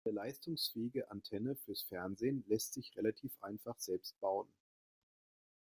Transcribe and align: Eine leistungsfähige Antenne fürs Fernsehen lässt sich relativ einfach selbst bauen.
Eine 0.03 0.15
leistungsfähige 0.15 1.11
Antenne 1.11 1.55
fürs 1.57 1.83
Fernsehen 1.83 2.43
lässt 2.47 2.73
sich 2.73 2.91
relativ 2.97 3.33
einfach 3.43 3.79
selbst 3.79 4.19
bauen. 4.19 4.47